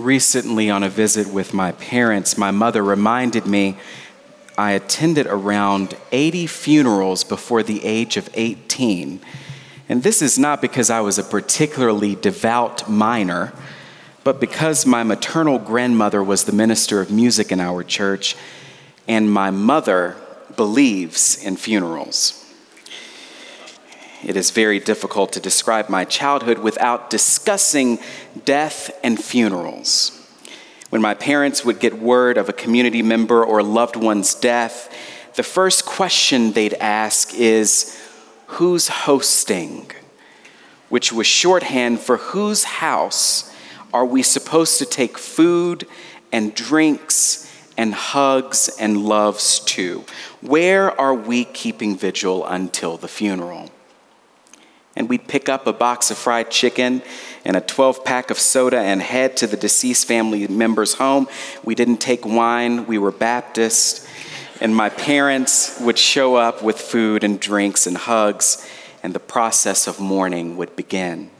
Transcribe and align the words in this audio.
Recently, 0.00 0.70
on 0.70 0.82
a 0.82 0.88
visit 0.88 1.26
with 1.26 1.52
my 1.52 1.72
parents, 1.72 2.38
my 2.38 2.50
mother 2.50 2.82
reminded 2.82 3.46
me 3.46 3.76
I 4.56 4.72
attended 4.72 5.26
around 5.26 5.94
80 6.10 6.46
funerals 6.46 7.22
before 7.22 7.62
the 7.62 7.84
age 7.84 8.16
of 8.16 8.30
18. 8.32 9.20
And 9.90 10.02
this 10.02 10.22
is 10.22 10.38
not 10.38 10.62
because 10.62 10.88
I 10.88 11.00
was 11.00 11.18
a 11.18 11.22
particularly 11.22 12.14
devout 12.14 12.88
minor, 12.88 13.52
but 14.24 14.40
because 14.40 14.86
my 14.86 15.02
maternal 15.02 15.58
grandmother 15.58 16.24
was 16.24 16.44
the 16.44 16.52
minister 16.52 17.02
of 17.02 17.10
music 17.10 17.52
in 17.52 17.60
our 17.60 17.82
church, 17.82 18.36
and 19.06 19.30
my 19.30 19.50
mother 19.50 20.16
believes 20.56 21.44
in 21.44 21.56
funerals. 21.56 22.39
It 24.22 24.36
is 24.36 24.50
very 24.50 24.78
difficult 24.78 25.32
to 25.32 25.40
describe 25.40 25.88
my 25.88 26.04
childhood 26.04 26.58
without 26.58 27.08
discussing 27.08 27.98
death 28.44 28.90
and 29.02 29.22
funerals. 29.22 30.16
When 30.90 31.00
my 31.00 31.14
parents 31.14 31.64
would 31.64 31.80
get 31.80 31.98
word 31.98 32.36
of 32.36 32.48
a 32.48 32.52
community 32.52 33.02
member 33.02 33.44
or 33.44 33.62
loved 33.62 33.96
one's 33.96 34.34
death, 34.34 34.92
the 35.36 35.42
first 35.42 35.86
question 35.86 36.52
they'd 36.52 36.74
ask 36.74 37.34
is, 37.34 37.96
Who's 38.46 38.88
hosting? 38.88 39.90
Which 40.88 41.12
was 41.12 41.26
shorthand 41.26 42.00
for 42.00 42.16
whose 42.16 42.64
house 42.64 43.54
are 43.92 44.04
we 44.04 44.22
supposed 44.22 44.78
to 44.78 44.84
take 44.84 45.16
food 45.16 45.86
and 46.32 46.54
drinks 46.54 47.50
and 47.76 47.94
hugs 47.94 48.68
and 48.80 49.04
loves 49.04 49.60
to? 49.60 50.04
Where 50.40 51.00
are 51.00 51.14
we 51.14 51.44
keeping 51.44 51.96
vigil 51.96 52.44
until 52.44 52.96
the 52.96 53.08
funeral? 53.08 53.70
And 54.96 55.08
we'd 55.08 55.28
pick 55.28 55.48
up 55.48 55.66
a 55.66 55.72
box 55.72 56.10
of 56.10 56.18
fried 56.18 56.50
chicken 56.50 57.02
and 57.44 57.56
a 57.56 57.60
12 57.60 58.04
pack 58.04 58.30
of 58.30 58.38
soda 58.38 58.78
and 58.78 59.00
head 59.00 59.36
to 59.38 59.46
the 59.46 59.56
deceased 59.56 60.06
family 60.06 60.46
member's 60.48 60.94
home. 60.94 61.28
We 61.64 61.74
didn't 61.74 61.98
take 61.98 62.26
wine, 62.26 62.86
we 62.86 62.98
were 62.98 63.12
Baptist, 63.12 64.06
and 64.60 64.74
my 64.74 64.90
parents 64.90 65.80
would 65.80 65.98
show 65.98 66.36
up 66.36 66.62
with 66.62 66.78
food 66.78 67.24
and 67.24 67.40
drinks 67.40 67.86
and 67.86 67.96
hugs, 67.96 68.66
and 69.02 69.14
the 69.14 69.20
process 69.20 69.86
of 69.86 70.00
mourning 70.00 70.56
would 70.56 70.76
begin. 70.76 71.30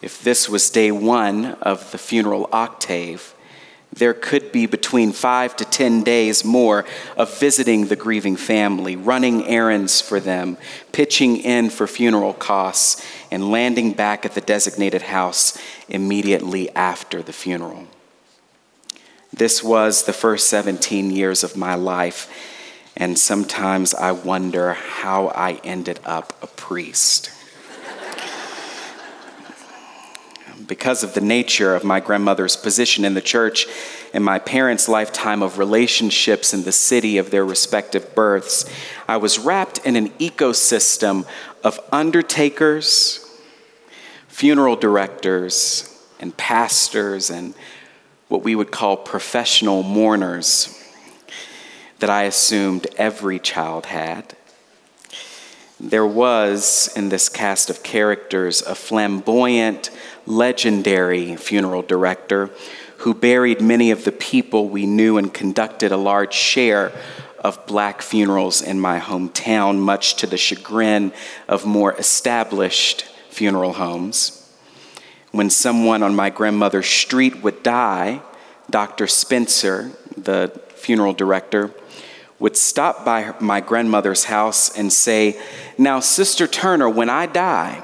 If 0.00 0.22
this 0.22 0.48
was 0.48 0.70
day 0.70 0.92
one 0.92 1.46
of 1.60 1.90
the 1.90 1.98
funeral 1.98 2.48
octave, 2.52 3.34
there 3.92 4.14
could 4.14 4.52
be 4.52 4.66
between 4.88 5.12
five 5.12 5.54
to 5.54 5.66
10 5.66 6.02
days 6.02 6.46
more 6.46 6.82
of 7.18 7.38
visiting 7.38 7.88
the 7.88 7.94
grieving 7.94 8.36
family, 8.36 8.96
running 8.96 9.46
errands 9.46 10.00
for 10.00 10.18
them, 10.18 10.56
pitching 10.92 11.36
in 11.36 11.68
for 11.68 11.86
funeral 11.86 12.32
costs, 12.32 13.06
and 13.30 13.50
landing 13.50 13.92
back 13.92 14.24
at 14.24 14.32
the 14.32 14.40
designated 14.40 15.02
house 15.02 15.60
immediately 15.90 16.74
after 16.74 17.20
the 17.20 17.34
funeral. 17.34 17.86
This 19.30 19.62
was 19.62 20.04
the 20.04 20.14
first 20.14 20.48
17 20.48 21.10
years 21.10 21.44
of 21.44 21.54
my 21.54 21.74
life, 21.74 22.26
and 22.96 23.18
sometimes 23.18 23.92
I 23.92 24.12
wonder 24.12 24.72
how 24.72 25.28
I 25.28 25.60
ended 25.64 26.00
up 26.06 26.32
a 26.42 26.46
priest. 26.46 27.30
because 30.66 31.02
of 31.02 31.14
the 31.14 31.20
nature 31.20 31.74
of 31.74 31.82
my 31.82 31.98
grandmother's 31.98 32.56
position 32.56 33.04
in 33.04 33.14
the 33.14 33.20
church 33.20 33.66
and 34.12 34.24
my 34.24 34.38
parents' 34.38 34.88
lifetime 34.88 35.42
of 35.42 35.58
relationships 35.58 36.54
in 36.54 36.62
the 36.62 36.72
city 36.72 37.18
of 37.18 37.30
their 37.30 37.44
respective 37.44 38.14
births, 38.14 38.64
I 39.06 39.16
was 39.16 39.38
wrapped 39.38 39.78
in 39.86 39.96
an 39.96 40.10
ecosystem 40.10 41.26
of 41.62 41.80
undertakers, 41.92 43.24
funeral 44.28 44.76
directors, 44.76 45.94
and 46.20 46.36
pastors, 46.36 47.30
and 47.30 47.54
what 48.28 48.42
we 48.42 48.54
would 48.54 48.70
call 48.70 48.96
professional 48.96 49.82
mourners 49.82 50.74
that 51.98 52.10
I 52.10 52.24
assumed 52.24 52.86
every 52.96 53.38
child 53.38 53.86
had. 53.86 54.34
There 55.80 56.06
was 56.06 56.90
in 56.96 57.08
this 57.08 57.28
cast 57.28 57.70
of 57.70 57.82
characters 57.82 58.62
a 58.62 58.74
flamboyant, 58.74 59.90
legendary 60.26 61.36
funeral 61.36 61.82
director 61.82 62.50
who 63.08 63.14
buried 63.14 63.62
many 63.62 63.90
of 63.90 64.04
the 64.04 64.12
people 64.12 64.68
we 64.68 64.84
knew 64.84 65.16
and 65.16 65.32
conducted 65.32 65.90
a 65.90 65.96
large 65.96 66.34
share 66.34 66.92
of 67.38 67.66
black 67.66 68.02
funerals 68.02 68.60
in 68.60 68.78
my 68.78 69.00
hometown, 69.00 69.78
much 69.78 70.16
to 70.16 70.26
the 70.26 70.36
chagrin 70.36 71.10
of 71.48 71.64
more 71.64 71.94
established 71.94 73.04
funeral 73.30 73.72
homes. 73.72 74.52
When 75.30 75.48
someone 75.48 76.02
on 76.02 76.14
my 76.14 76.28
grandmother's 76.28 76.86
street 76.86 77.42
would 77.42 77.62
die, 77.62 78.20
Dr. 78.68 79.06
Spencer, 79.06 79.90
the 80.14 80.60
funeral 80.74 81.14
director, 81.14 81.72
would 82.38 82.58
stop 82.58 83.06
by 83.06 83.34
my 83.40 83.62
grandmother's 83.62 84.24
house 84.24 84.76
and 84.76 84.92
say, 84.92 85.40
Now, 85.78 86.00
Sister 86.00 86.46
Turner, 86.46 86.90
when 86.90 87.08
I 87.08 87.24
die, 87.24 87.82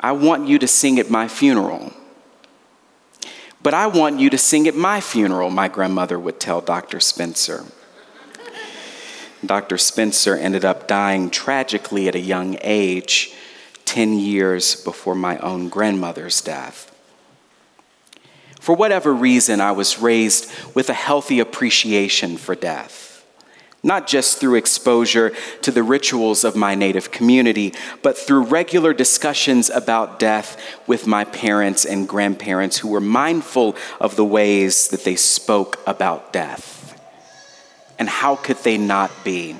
I 0.00 0.12
want 0.12 0.48
you 0.48 0.58
to 0.60 0.66
sing 0.66 0.98
at 0.98 1.10
my 1.10 1.28
funeral. 1.28 1.92
But 3.62 3.74
I 3.74 3.86
want 3.86 4.20
you 4.20 4.30
to 4.30 4.38
sing 4.38 4.66
at 4.68 4.74
my 4.74 5.00
funeral, 5.00 5.50
my 5.50 5.68
grandmother 5.68 6.18
would 6.18 6.40
tell 6.40 6.60
Dr. 6.60 7.00
Spencer. 7.00 7.64
Dr. 9.44 9.78
Spencer 9.78 10.36
ended 10.36 10.64
up 10.64 10.86
dying 10.86 11.30
tragically 11.30 12.08
at 12.08 12.14
a 12.14 12.20
young 12.20 12.58
age, 12.60 13.34
10 13.84 14.18
years 14.18 14.82
before 14.82 15.14
my 15.14 15.38
own 15.38 15.68
grandmother's 15.68 16.40
death. 16.40 16.86
For 18.60 18.74
whatever 18.74 19.12
reason, 19.12 19.60
I 19.60 19.72
was 19.72 19.98
raised 19.98 20.50
with 20.74 20.90
a 20.90 20.94
healthy 20.94 21.40
appreciation 21.40 22.36
for 22.36 22.54
death 22.54 23.09
not 23.82 24.06
just 24.06 24.38
through 24.38 24.56
exposure 24.56 25.32
to 25.62 25.70
the 25.70 25.82
rituals 25.82 26.44
of 26.44 26.54
my 26.54 26.74
native 26.74 27.10
community, 27.10 27.72
but 28.02 28.16
through 28.16 28.44
regular 28.44 28.92
discussions 28.92 29.70
about 29.70 30.18
death 30.18 30.60
with 30.86 31.06
my 31.06 31.24
parents 31.24 31.84
and 31.84 32.08
grandparents 32.08 32.78
who 32.78 32.88
were 32.88 33.00
mindful 33.00 33.74
of 33.98 34.16
the 34.16 34.24
ways 34.24 34.88
that 34.88 35.04
they 35.04 35.16
spoke 35.16 35.80
about 35.86 36.32
death. 36.32 36.80
And 37.98 38.08
how 38.08 38.36
could 38.36 38.58
they 38.58 38.76
not 38.76 39.10
be? 39.24 39.56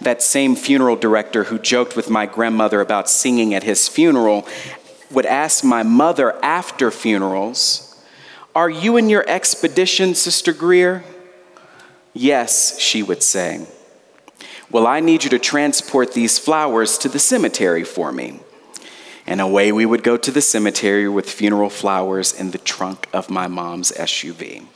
That 0.00 0.22
same 0.22 0.56
funeral 0.56 0.96
director 0.96 1.44
who 1.44 1.58
joked 1.58 1.96
with 1.96 2.10
my 2.10 2.26
grandmother 2.26 2.80
about 2.80 3.08
singing 3.08 3.54
at 3.54 3.62
his 3.62 3.88
funeral 3.88 4.46
would 5.10 5.26
ask 5.26 5.64
my 5.64 5.82
mother 5.82 6.34
after 6.44 6.90
funerals, 6.90 8.02
Are 8.54 8.68
you 8.68 8.96
in 8.96 9.08
your 9.08 9.24
expedition, 9.28 10.14
Sister 10.14 10.52
Greer? 10.52 11.04
Yes, 12.14 12.78
she 12.78 13.02
would 13.02 13.24
say. 13.24 13.66
Well, 14.70 14.86
I 14.86 15.00
need 15.00 15.24
you 15.24 15.30
to 15.30 15.38
transport 15.38 16.14
these 16.14 16.38
flowers 16.38 16.96
to 16.98 17.08
the 17.08 17.18
cemetery 17.18 17.84
for 17.84 18.12
me. 18.12 18.40
And 19.26 19.40
away 19.40 19.72
we 19.72 19.84
would 19.84 20.02
go 20.02 20.16
to 20.16 20.30
the 20.30 20.40
cemetery 20.40 21.08
with 21.08 21.28
funeral 21.28 21.70
flowers 21.70 22.32
in 22.32 22.52
the 22.52 22.58
trunk 22.58 23.08
of 23.12 23.30
my 23.30 23.48
mom's 23.48 23.90
SUV. 23.92 24.66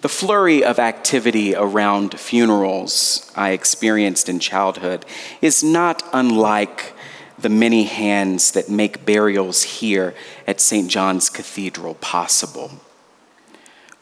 The 0.00 0.08
flurry 0.08 0.64
of 0.64 0.78
activity 0.78 1.54
around 1.54 2.18
funerals 2.18 3.32
I 3.36 3.50
experienced 3.50 4.28
in 4.28 4.38
childhood 4.38 5.06
is 5.40 5.62
not 5.62 6.02
unlike 6.12 6.92
the 7.38 7.48
many 7.48 7.84
hands 7.84 8.50
that 8.52 8.68
make 8.68 9.06
burials 9.06 9.62
here 9.62 10.14
at 10.46 10.60
St. 10.60 10.90
John's 10.90 11.30
Cathedral 11.30 11.94
possible 11.94 12.72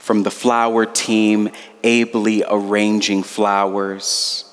from 0.02 0.24
the 0.24 0.32
flower 0.32 0.84
team 0.84 1.48
ably 1.84 2.42
arranging 2.48 3.22
flowers, 3.22 4.44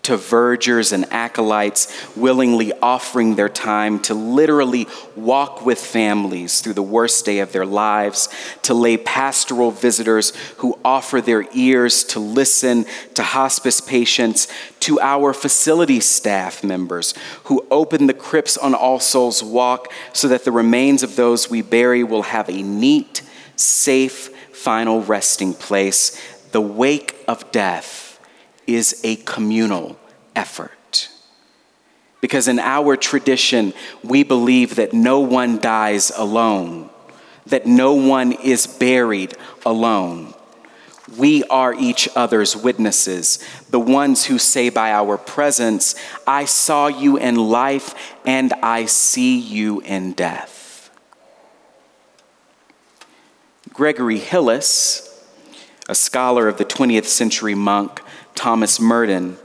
to 0.00 0.16
vergers 0.16 0.90
and 0.90 1.04
acolytes 1.12 2.16
willingly 2.16 2.72
offering 2.80 3.34
their 3.34 3.50
time 3.50 3.98
to 3.98 4.14
literally 4.14 4.88
walk 5.14 5.66
with 5.66 5.78
families 5.78 6.62
through 6.62 6.72
the 6.72 6.82
worst 6.82 7.26
day 7.26 7.40
of 7.40 7.52
their 7.52 7.66
lives, 7.66 8.30
to 8.62 8.72
lay 8.72 8.96
pastoral 8.96 9.70
visitors 9.70 10.32
who 10.56 10.78
offer 10.82 11.20
their 11.20 11.46
ears 11.52 12.02
to 12.02 12.18
listen 12.18 12.86
to 13.12 13.22
hospice 13.22 13.82
patients, 13.82 14.48
to 14.80 14.98
our 15.00 15.34
facility 15.34 16.00
staff 16.00 16.64
members 16.64 17.12
who 17.44 17.66
open 17.70 18.06
the 18.06 18.14
crypts 18.14 18.56
on 18.56 18.74
All 18.74 18.98
Souls 18.98 19.42
Walk 19.44 19.92
so 20.14 20.26
that 20.28 20.46
the 20.46 20.52
remains 20.52 21.02
of 21.02 21.16
those 21.16 21.50
we 21.50 21.60
bury 21.60 22.02
will 22.02 22.22
have 22.22 22.48
a 22.48 22.62
neat, 22.62 23.20
safe, 23.56 24.30
final 24.60 25.00
resting 25.02 25.54
place, 25.54 26.20
the 26.52 26.60
wake 26.60 27.16
of 27.26 27.50
death 27.50 28.20
is 28.66 29.00
a 29.02 29.16
communal 29.16 29.98
effort. 30.36 31.08
Because 32.20 32.46
in 32.46 32.58
our 32.58 32.94
tradition, 32.96 33.72
we 34.04 34.22
believe 34.22 34.76
that 34.76 34.92
no 34.92 35.20
one 35.20 35.58
dies 35.58 36.12
alone, 36.14 36.90
that 37.46 37.64
no 37.64 37.94
one 37.94 38.32
is 38.32 38.66
buried 38.66 39.34
alone. 39.64 40.34
We 41.16 41.42
are 41.44 41.72
each 41.72 42.08
other's 42.14 42.54
witnesses, 42.54 43.38
the 43.70 43.80
ones 43.80 44.26
who 44.26 44.38
say 44.38 44.68
by 44.68 44.92
our 44.92 45.16
presence, 45.16 45.94
I 46.26 46.44
saw 46.44 46.88
you 46.88 47.16
in 47.16 47.36
life 47.36 47.94
and 48.26 48.52
I 48.62 48.84
see 48.84 49.38
you 49.38 49.80
in 49.80 50.12
death. 50.12 50.59
Gregory 53.80 54.18
Hillis, 54.18 55.08
a 55.88 55.94
scholar 55.94 56.48
of 56.48 56.58
the 56.58 56.66
20th 56.66 57.06
century 57.06 57.54
monk 57.54 58.02
Thomas 58.34 58.78
Merton, 58.78 59.38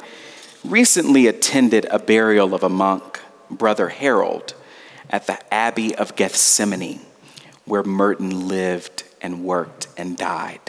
recently 0.65 1.25
attended 1.25 1.85
a 1.85 1.99
burial 1.99 2.53
of 2.53 2.61
a 2.61 2.67
monk, 2.67 3.21
Brother 3.49 3.87
Harold, 3.87 4.53
at 5.09 5.25
the 5.25 5.39
Abbey 5.53 5.95
of 5.95 6.17
Gethsemani, 6.17 6.99
where 7.63 7.83
Merton 7.83 8.49
lived 8.49 9.03
and 9.21 9.45
worked 9.45 9.87
and 9.95 10.17
died. 10.17 10.59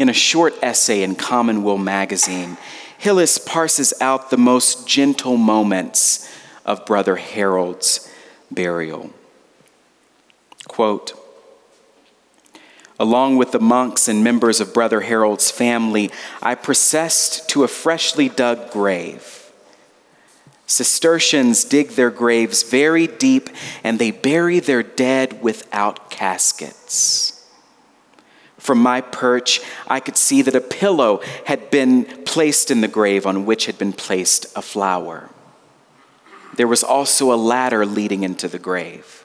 In 0.00 0.08
a 0.08 0.12
short 0.12 0.54
essay 0.60 1.04
in 1.04 1.14
Commonweal 1.14 1.78
magazine, 1.78 2.56
Hillis 2.98 3.38
parses 3.38 3.94
out 4.00 4.30
the 4.30 4.36
most 4.36 4.88
gentle 4.88 5.36
moments 5.36 6.28
of 6.64 6.84
Brother 6.84 7.14
Harold's 7.14 8.12
burial. 8.50 9.12
Quote, 10.66 11.14
Along 13.00 13.36
with 13.36 13.52
the 13.52 13.60
monks 13.60 14.08
and 14.08 14.24
members 14.24 14.60
of 14.60 14.74
Brother 14.74 15.02
Harold's 15.02 15.50
family, 15.50 16.10
I 16.42 16.54
processed 16.56 17.48
to 17.50 17.62
a 17.62 17.68
freshly 17.68 18.28
dug 18.28 18.70
grave. 18.72 19.52
Cistercians 20.66 21.64
dig 21.64 21.90
their 21.90 22.10
graves 22.10 22.62
very 22.62 23.06
deep 23.06 23.48
and 23.82 23.98
they 23.98 24.10
bury 24.10 24.60
their 24.60 24.82
dead 24.82 25.42
without 25.42 26.10
caskets. 26.10 27.34
From 28.58 28.78
my 28.78 29.00
perch, 29.00 29.62
I 29.86 30.00
could 30.00 30.16
see 30.16 30.42
that 30.42 30.54
a 30.54 30.60
pillow 30.60 31.22
had 31.46 31.70
been 31.70 32.04
placed 32.24 32.70
in 32.70 32.82
the 32.82 32.88
grave 32.88 33.24
on 33.26 33.46
which 33.46 33.66
had 33.66 33.78
been 33.78 33.94
placed 33.94 34.44
a 34.56 34.60
flower. 34.60 35.30
There 36.56 36.68
was 36.68 36.82
also 36.82 37.32
a 37.32 37.36
ladder 37.36 37.86
leading 37.86 38.24
into 38.24 38.48
the 38.48 38.58
grave. 38.58 39.24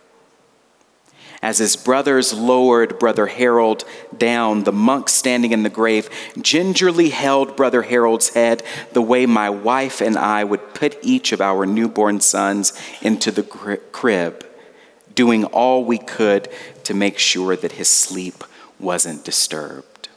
As 1.43 1.57
his 1.57 1.75
brothers 1.75 2.33
lowered 2.33 2.97
Brother 2.99 3.27
Harold 3.27 3.83
down, 4.17 4.63
the 4.63 4.71
monk 4.71 5.09
standing 5.09 5.51
in 5.51 5.63
the 5.63 5.69
grave 5.69 6.09
gingerly 6.41 7.09
held 7.09 7.57
Brother 7.57 7.81
Harold's 7.81 8.29
head 8.29 8.63
the 8.93 9.01
way 9.01 9.25
my 9.25 9.49
wife 9.49 9.99
and 9.99 10.17
I 10.17 10.45
would 10.45 10.73
put 10.73 10.97
each 11.01 11.33
of 11.33 11.41
our 11.41 11.65
newborn 11.65 12.21
sons 12.21 12.71
into 13.01 13.29
the 13.29 13.43
crib, 13.43 14.45
doing 15.13 15.43
all 15.43 15.83
we 15.83 15.97
could 15.97 16.47
to 16.85 16.93
make 16.93 17.19
sure 17.19 17.57
that 17.57 17.73
his 17.73 17.89
sleep 17.89 18.45
wasn't 18.79 19.25
disturbed. 19.25 20.07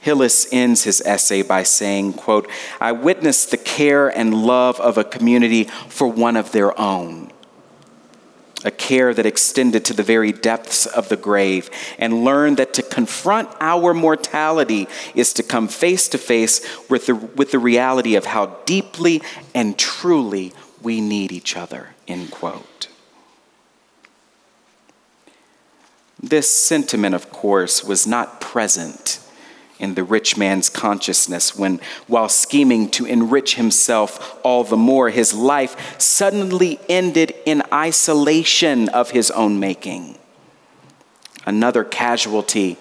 Hillis 0.00 0.50
ends 0.50 0.84
his 0.84 1.02
essay 1.02 1.42
by 1.42 1.64
saying, 1.64 2.14
quote, 2.14 2.48
I 2.80 2.92
witnessed 2.92 3.50
the 3.50 3.58
care 3.58 4.08
and 4.08 4.32
love 4.46 4.80
of 4.80 4.96
a 4.96 5.04
community 5.04 5.64
for 5.64 6.08
one 6.08 6.36
of 6.36 6.52
their 6.52 6.78
own 6.80 7.30
a 8.64 8.70
care 8.70 9.14
that 9.14 9.26
extended 9.26 9.84
to 9.84 9.94
the 9.94 10.02
very 10.02 10.32
depths 10.32 10.86
of 10.86 11.08
the 11.08 11.16
grave, 11.16 11.70
and 11.98 12.24
learn 12.24 12.56
that 12.56 12.74
to 12.74 12.82
confront 12.82 13.48
our 13.60 13.94
mortality 13.94 14.88
is 15.14 15.32
to 15.32 15.42
come 15.42 15.68
face 15.68 16.08
to 16.08 16.18
face 16.18 16.60
with 16.88 17.06
the, 17.06 17.14
with 17.14 17.52
the 17.52 17.58
reality 17.58 18.16
of 18.16 18.26
how 18.26 18.46
deeply 18.64 19.22
and 19.54 19.78
truly 19.78 20.52
we 20.82 21.00
need 21.00 21.30
each 21.30 21.56
other, 21.56 21.90
end 22.08 22.30
quote. 22.30 22.88
This 26.20 26.50
sentiment, 26.50 27.14
of 27.14 27.30
course, 27.30 27.84
was 27.84 28.06
not 28.06 28.40
present 28.40 29.20
in 29.78 29.94
the 29.94 30.04
rich 30.04 30.36
man's 30.36 30.68
consciousness 30.68 31.56
when, 31.56 31.80
while 32.06 32.28
scheming 32.28 32.90
to 32.90 33.06
enrich 33.06 33.54
himself 33.54 34.38
all 34.42 34.64
the 34.64 34.76
more, 34.76 35.10
his 35.10 35.32
life 35.32 36.00
suddenly 36.00 36.80
ended 36.88 37.34
in 37.46 37.62
isolation 37.72 38.88
of 38.88 39.10
his 39.10 39.30
own 39.30 39.60
making. 39.60 40.18
Another 41.46 41.84
casualty 41.84 42.76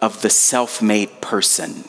of 0.00 0.22
the 0.22 0.30
self 0.30 0.82
made 0.82 1.20
person, 1.20 1.84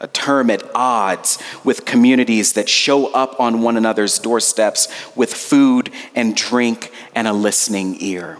a 0.00 0.08
term 0.08 0.50
at 0.50 0.62
odds 0.74 1.38
with 1.62 1.84
communities 1.84 2.54
that 2.54 2.68
show 2.68 3.12
up 3.12 3.38
on 3.38 3.62
one 3.62 3.76
another's 3.76 4.18
doorsteps 4.18 4.88
with 5.14 5.32
food 5.32 5.90
and 6.14 6.34
drink 6.34 6.92
and 7.14 7.28
a 7.28 7.32
listening 7.32 7.96
ear. 8.00 8.38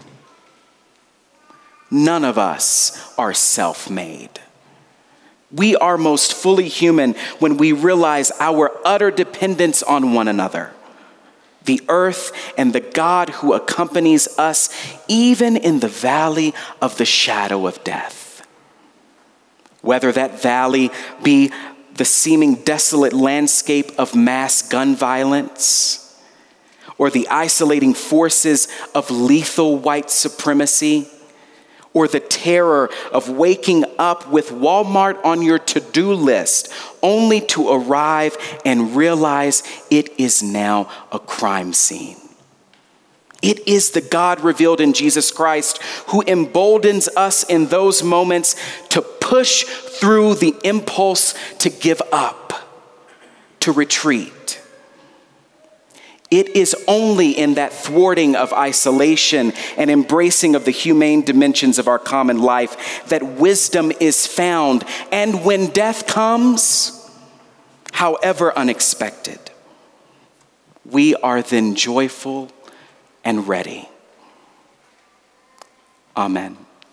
None 1.89 2.25
of 2.25 2.37
us 2.37 3.13
are 3.17 3.33
self 3.33 3.89
made. 3.89 4.41
We 5.53 5.75
are 5.75 5.97
most 5.97 6.33
fully 6.33 6.67
human 6.67 7.13
when 7.39 7.57
we 7.57 7.71
realize 7.71 8.31
our 8.39 8.71
utter 8.83 9.11
dependence 9.11 9.83
on 9.83 10.13
one 10.13 10.27
another, 10.27 10.73
the 11.65 11.81
earth, 11.87 12.31
and 12.57 12.73
the 12.73 12.79
God 12.79 13.29
who 13.29 13.53
accompanies 13.53 14.27
us 14.39 14.69
even 15.07 15.55
in 15.55 15.79
the 15.79 15.87
valley 15.87 16.55
of 16.81 16.97
the 16.97 17.05
shadow 17.05 17.67
of 17.67 17.83
death. 17.83 18.45
Whether 19.81 20.11
that 20.11 20.41
valley 20.41 20.89
be 21.21 21.51
the 21.95 22.05
seeming 22.05 22.55
desolate 22.55 23.13
landscape 23.13 23.91
of 23.99 24.15
mass 24.15 24.67
gun 24.67 24.95
violence, 24.95 25.99
or 26.97 27.09
the 27.09 27.27
isolating 27.27 27.93
forces 27.93 28.67
of 28.95 29.11
lethal 29.11 29.77
white 29.77 30.09
supremacy 30.09 31.07
or 31.93 32.07
the 32.07 32.19
terror 32.19 32.89
of 33.11 33.29
waking 33.29 33.85
up 33.97 34.29
with 34.29 34.49
Walmart 34.49 35.23
on 35.23 35.41
your 35.41 35.59
to 35.59 35.79
do 35.79 36.13
list 36.13 36.71
only 37.01 37.41
to 37.41 37.69
arrive 37.69 38.35
and 38.65 38.95
realize 38.95 39.63
it 39.89 40.19
is 40.19 40.41
now 40.41 40.89
a 41.11 41.19
crime 41.19 41.73
scene. 41.73 42.17
It 43.41 43.67
is 43.67 43.91
the 43.91 44.01
God 44.01 44.39
revealed 44.39 44.79
in 44.79 44.93
Jesus 44.93 45.29
Christ 45.29 45.81
who 46.07 46.21
emboldens 46.21 47.09
us 47.09 47.43
in 47.43 47.67
those 47.67 48.01
moments 48.01 48.55
to 48.89 49.01
push 49.01 49.63
through 49.63 50.35
the 50.35 50.55
impulse 50.63 51.35
to 51.59 51.69
give 51.69 52.01
up, 52.11 52.53
to 53.59 53.71
retreat 53.71 54.42
it 56.33 56.55
is 56.55 56.75
only 56.87 57.31
in 57.31 57.53
that 57.55 57.71
thwarting 57.71 58.35
of 58.35 58.51
isolation 58.53 59.53
and 59.77 59.91
embracing 59.91 60.55
of 60.55 60.65
the 60.65 60.71
humane 60.71 61.21
dimensions 61.21 61.77
of 61.77 61.87
our 61.87 61.99
common 61.99 62.39
life 62.39 63.05
that 63.09 63.23
wisdom 63.23 63.91
is 63.99 64.25
found. 64.25 64.83
And 65.11 65.45
when 65.45 65.67
death 65.67 66.07
comes, 66.07 67.07
however 67.91 68.57
unexpected, 68.57 69.39
we 70.85 71.15
are 71.15 71.43
then 71.43 71.75
joyful 71.75 72.51
and 73.23 73.47
ready. 73.47 73.87
Amen. 76.17 76.57